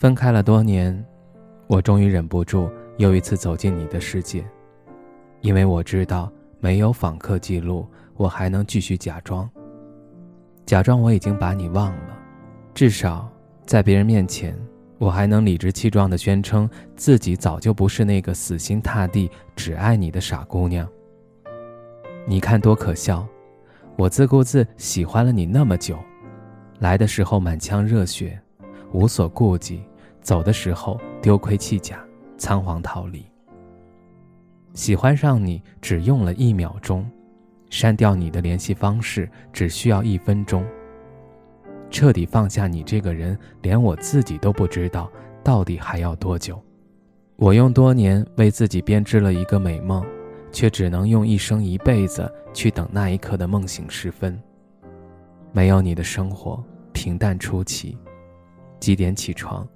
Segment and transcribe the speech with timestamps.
[0.00, 1.04] 分开了多年，
[1.66, 4.42] 我终于忍不住又一次走进你的世界，
[5.42, 7.86] 因为我知道没有访客记录，
[8.16, 9.46] 我还能继续假装，
[10.64, 12.18] 假装我已经把你忘了，
[12.72, 13.30] 至少
[13.66, 14.58] 在别人面前，
[14.96, 20.88] 我还能理直气壮地宣称自己早就不是那个死心塌地只爱你的傻姑娘。
[22.26, 23.28] 你看多可笑，
[23.98, 25.98] 我自顾自喜欢了你那么久，
[26.78, 28.40] 来的时候满腔热血，
[28.92, 29.82] 无所顾忌。
[30.22, 32.04] 走的时候丢盔弃甲，
[32.36, 33.24] 仓皇逃离。
[34.74, 37.08] 喜欢上你只用了一秒钟，
[37.70, 40.64] 删掉你的联系方式只需要一分钟。
[41.90, 45.10] 彻底放下你这个人，连我自己都不知道
[45.42, 46.62] 到底还要多久。
[47.34, 50.04] 我用多年为自己编织了一个美梦，
[50.52, 54.40] 却只能用一生一辈子去等那一刻的梦醒时分。
[55.50, 56.62] 没有你的生活
[56.92, 57.98] 平淡出奇，
[58.78, 59.66] 几点起床？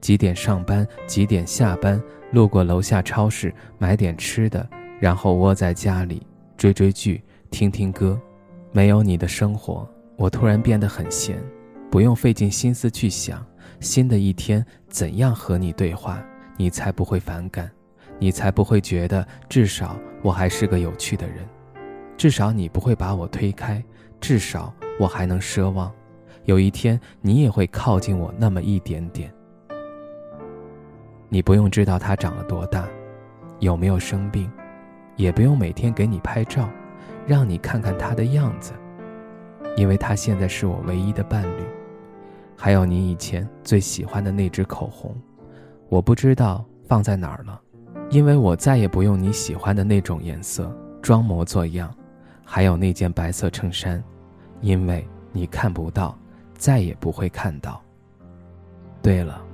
[0.00, 0.86] 几点上班？
[1.06, 2.02] 几点下班？
[2.32, 4.68] 路过楼下超市买点吃的，
[5.00, 6.26] 然后窝在家里
[6.56, 8.20] 追追剧、听听歌。
[8.72, 11.42] 没有你的生活，我突然变得很闲，
[11.90, 13.44] 不用费尽心思去想
[13.80, 16.22] 新的一天怎样和你对话，
[16.56, 17.68] 你才不会反感，
[18.20, 21.38] 你才不会觉得至少我还是个有趣的人，
[22.16, 23.82] 至少你不会把我推开，
[24.20, 25.92] 至少我还能奢望，
[26.44, 29.34] 有一天你也会靠近我那么一点点。
[31.32, 32.88] 你不用知道他长了多大，
[33.60, 34.50] 有没有生病，
[35.14, 36.68] 也不用每天给你拍照，
[37.24, 38.72] 让你看看他的样子，
[39.76, 41.62] 因为他现在是我唯一的伴侣。
[42.56, 45.16] 还有你以前最喜欢的那支口红，
[45.88, 47.60] 我不知道放在哪儿了，
[48.10, 51.94] 因为我再也不用你喜欢的那种颜色，装模作样。
[52.44, 54.02] 还有那件白色衬衫，
[54.60, 56.18] 因为你看不到，
[56.54, 57.80] 再也不会看到。
[59.00, 59.44] 对了。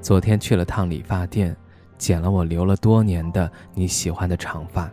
[0.00, 1.54] 昨天去了趟理发店，
[1.98, 4.88] 剪了我留了多年的你喜欢的长发。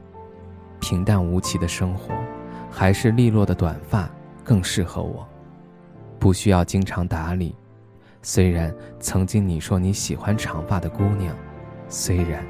[0.80, 2.14] 平淡无奇的生活，
[2.72, 4.10] 还是利落的短发
[4.44, 5.26] 更适合我。
[6.20, 7.56] 不需要经常打理。
[8.24, 11.36] 虽然曾经你说你喜欢长发的姑娘，
[11.88, 12.44] 虽然，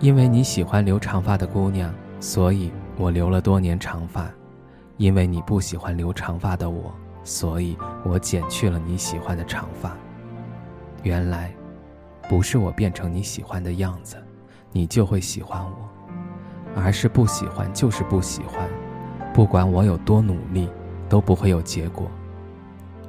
[0.00, 4.28] 因为你喜欢留长发的姑娘，所以我留了多年长发。
[4.96, 6.92] 因为你不喜欢留长发的我，
[7.24, 9.96] 所以我剪去了你喜欢的长发。
[11.04, 11.54] 原来。
[12.30, 14.16] 不是我变成你喜欢的样子，
[14.70, 15.90] 你就会喜欢我，
[16.76, 18.68] 而是不喜欢就是不喜欢，
[19.34, 20.68] 不管我有多努力，
[21.08, 22.08] 都不会有结果。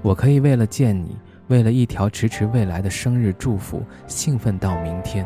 [0.01, 5.23] 我可以为了见你，为了一条迟迟未来的生日祝福，兴奋到明天。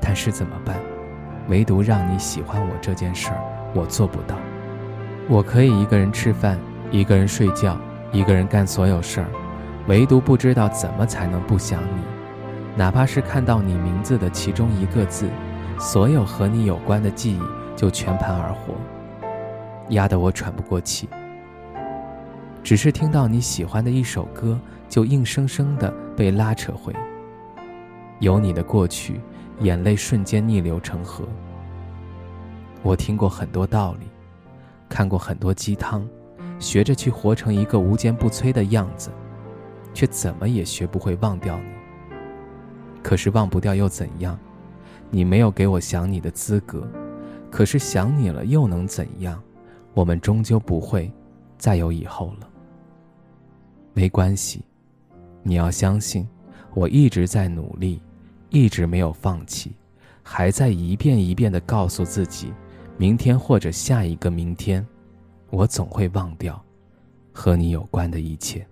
[0.00, 0.76] 但是怎么办？
[1.48, 4.36] 唯独让你喜欢我这件事儿，我做不到。
[5.28, 6.56] 我可以一个人吃饭，
[6.92, 7.76] 一个人睡觉，
[8.12, 9.26] 一个人干所有事儿，
[9.88, 12.15] 唯独不知道怎么才能不想你。
[12.76, 15.30] 哪怕是看到你名字的其中一个字，
[15.78, 17.40] 所有和你有关的记忆
[17.74, 18.74] 就全盘而活，
[19.88, 21.08] 压得我喘不过气。
[22.62, 24.60] 只是听到你喜欢的一首歌，
[24.90, 26.92] 就硬生生的被拉扯回。
[28.18, 29.20] 有你的过去，
[29.60, 31.24] 眼泪瞬间逆流成河。
[32.82, 34.06] 我听过很多道理，
[34.86, 36.06] 看过很多鸡汤，
[36.58, 39.10] 学着去活成一个无坚不摧的样子，
[39.94, 41.75] 却怎么也学不会忘掉你。
[43.06, 44.36] 可是忘不掉又怎样？
[45.12, 46.84] 你没有给我想你的资格。
[47.52, 49.40] 可是想你了又能怎样？
[49.94, 51.08] 我们终究不会
[51.56, 52.48] 再有以后了。
[53.94, 54.64] 没关系，
[55.44, 56.26] 你要相信，
[56.74, 58.02] 我一直在努力，
[58.50, 59.76] 一直没有放弃，
[60.24, 62.52] 还在一遍一遍地告诉自己，
[62.98, 64.84] 明天或者下一个明天，
[65.50, 66.60] 我总会忘掉
[67.32, 68.66] 和你有关的一切。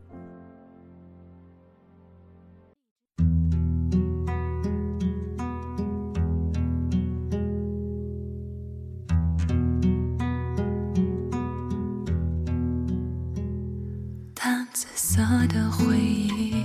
[15.16, 16.56] 色的回忆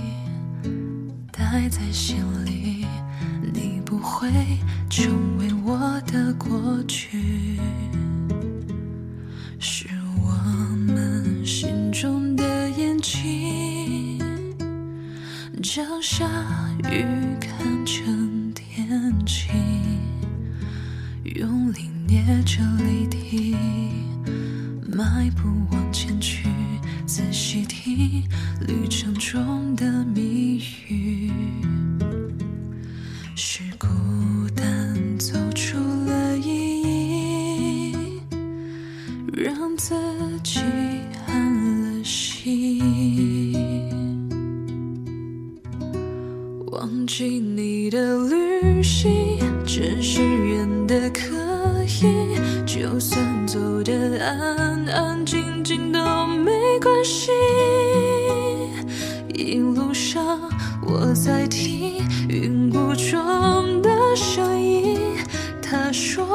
[1.30, 2.84] 带在心里，
[3.54, 4.28] 你不会
[4.88, 7.60] 成为我的过去，
[9.60, 9.86] 是
[10.20, 10.32] 我
[10.84, 14.18] 们心中的眼睛。
[15.62, 16.26] 将下
[16.90, 17.06] 雨
[17.40, 19.54] 看成天晴，
[21.22, 23.54] 用力捏着泪滴，
[24.92, 26.09] 迈步往前，
[27.12, 28.22] 仔细听
[28.68, 29.84] 旅程中的
[30.14, 31.32] 谜语。
[33.34, 33.88] 是孤
[34.54, 35.76] 单走出
[36.06, 38.22] 了意义，
[39.32, 39.92] 让自
[40.44, 40.60] 己
[41.26, 42.80] 安了心。
[46.68, 49.10] 忘记你的旅行，
[49.66, 50.22] 只是
[60.82, 64.98] 我在听云雾中的声音，
[65.60, 66.26] 他说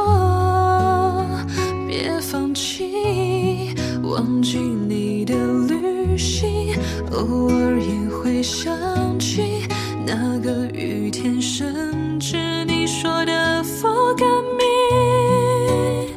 [1.87, 5.35] 别放弃，忘记你的
[5.67, 6.75] 旅行，
[7.11, 9.67] 偶尔也会想起
[10.05, 16.07] 那个雨天，甚至你说的 forget me，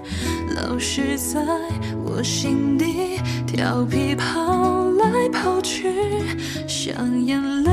[0.55, 1.41] 老是在
[2.05, 5.93] 我心底调皮跑来跑去，
[6.67, 7.71] 像眼泪，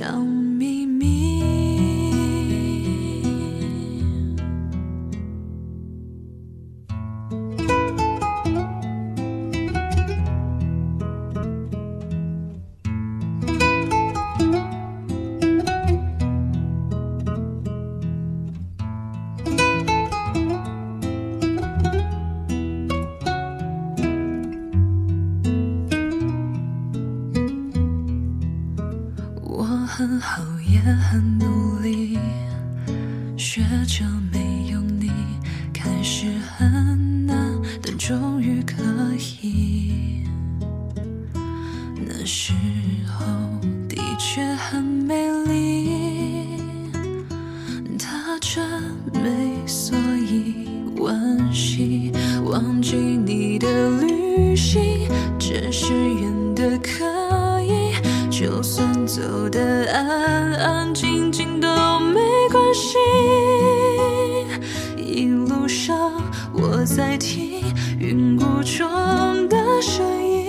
[0.00, 0.39] 像
[30.00, 32.18] 很好，也很努力，
[33.36, 34.02] 学着
[34.32, 35.10] 没有你
[35.74, 37.36] 开始很难，
[37.82, 38.82] 但终于可
[39.42, 40.24] 以。
[42.06, 42.54] 那时
[43.06, 43.26] 候
[43.90, 46.46] 的确很美丽，
[47.98, 48.64] 他真
[49.12, 50.66] 美，所以
[50.96, 52.10] 惋惜。
[52.46, 53.68] 忘记你的
[54.00, 54.19] 旅
[59.92, 61.68] 安安静静都
[62.00, 62.20] 没
[62.50, 62.98] 关系。
[64.96, 66.12] 一路上
[66.52, 67.62] 我在听
[67.98, 70.39] 云雾中的声音，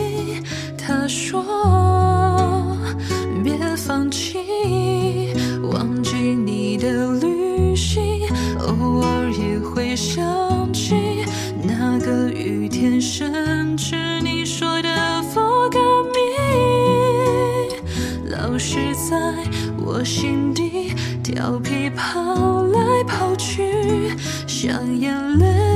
[21.41, 24.11] 调皮跑来跑去，
[24.45, 25.70] 像眼泪。